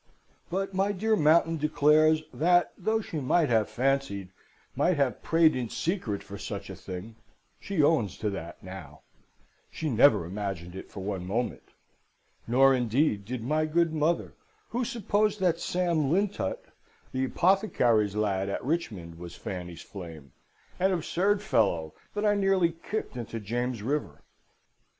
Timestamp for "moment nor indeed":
11.27-13.25